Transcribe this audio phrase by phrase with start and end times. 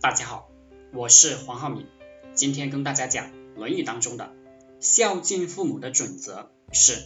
[0.00, 0.48] 大家好，
[0.92, 1.84] 我是黄浩明，
[2.32, 4.32] 今天跟大家讲《论语》当中的
[4.78, 7.02] 孝敬父母的准则是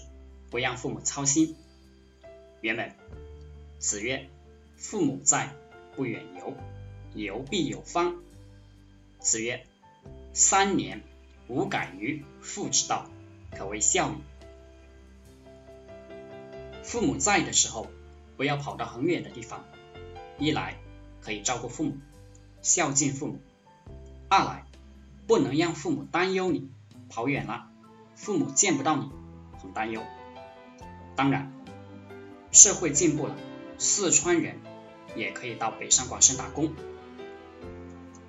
[0.51, 1.57] 不让父母操心。
[2.61, 2.95] 原本
[3.79, 4.29] 子曰
[4.77, 5.55] ：“父母在，
[5.97, 6.55] 不远游，
[7.15, 8.21] 游必有方。”
[9.21, 9.65] 子曰
[10.35, 11.03] ：“三年，
[11.49, 13.11] 无改于父之道，
[13.56, 14.17] 可谓孝矣。”
[16.84, 17.88] 父母在的时候，
[18.37, 19.65] 不要跑到很远的地方，
[20.38, 20.77] 一来
[21.23, 21.97] 可以照顾父母。
[22.62, 23.41] 孝敬父母，
[24.29, 24.65] 二来
[25.27, 26.71] 不能让父母担忧你
[27.09, 27.66] 跑远了，
[28.15, 29.11] 父母见不到你
[29.61, 30.01] 很担忧。
[31.16, 31.52] 当然，
[32.52, 33.37] 社会进步了，
[33.79, 34.61] 四川人
[35.16, 36.73] 也可以到北上广深打工。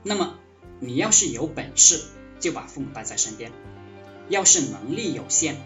[0.02, 0.36] 那么
[0.80, 2.04] 你要是有本事，
[2.40, 3.52] 就把父母带在身边；
[4.30, 5.58] 要是能力有限，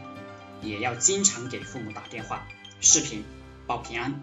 [0.61, 2.45] 也要经常给父母打电话、
[2.81, 3.23] 视频
[3.65, 4.21] 报平安。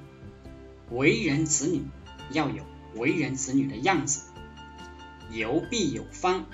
[0.90, 1.82] 为人子女
[2.30, 2.62] 要有
[2.94, 4.20] 为人子女的样子。
[5.30, 6.44] 游必有方，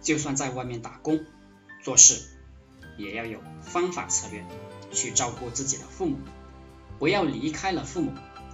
[0.00, 1.24] 就算在外面打工
[1.82, 2.22] 做事，
[2.96, 4.44] 也要有方法策略
[4.92, 6.18] 去照顾自己的父母，
[6.98, 8.12] 不要离开了父母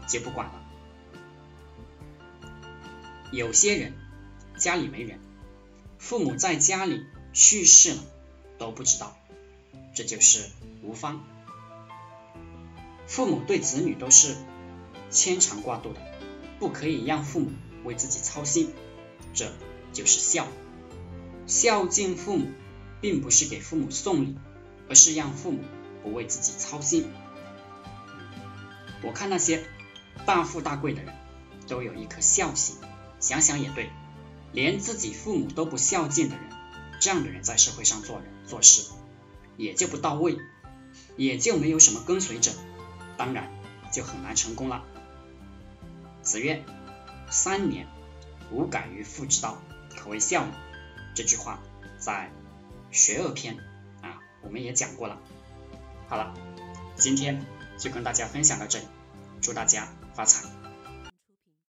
[0.08, 0.62] 就不管了。
[3.30, 3.94] 有些人
[4.58, 5.18] 家里没人，
[5.98, 8.02] 父母在家里去世了
[8.58, 9.16] 都不知道，
[9.94, 10.44] 这就是
[10.82, 11.24] 无方。
[13.06, 14.36] 父母对子女都是
[15.10, 16.00] 牵肠挂肚的，
[16.58, 17.52] 不可以让父母
[17.84, 18.72] 为自己操心。
[19.34, 19.50] 这
[19.92, 20.46] 就是孝，
[21.46, 22.50] 孝敬父母，
[23.00, 24.36] 并不是给父母送礼，
[24.88, 25.64] 而是让父母
[26.02, 27.10] 不为自己操心。
[29.02, 29.64] 我看那些
[30.26, 31.14] 大富大贵的人，
[31.66, 32.76] 都有一颗孝心，
[33.20, 33.90] 想想也对，
[34.52, 36.44] 连自己父母都不孝敬的人，
[37.00, 38.90] 这样的人在社会上做人做事，
[39.56, 40.38] 也就不到位，
[41.16, 42.52] 也就没有什么跟随者，
[43.16, 43.50] 当然
[43.92, 44.84] 就很难成功了。
[46.22, 46.64] 子曰：
[47.30, 47.88] 三年。
[48.52, 49.58] 无改于父之道，
[49.96, 50.50] 可谓孝矣。
[51.14, 51.58] 这句话
[51.98, 52.30] 在
[52.90, 53.56] 学而篇
[54.02, 55.18] 啊，我们也讲过了。
[56.08, 56.34] 好了，
[56.96, 57.44] 今天
[57.78, 58.84] 就跟大家分享到这里，
[59.40, 60.61] 祝大家发财。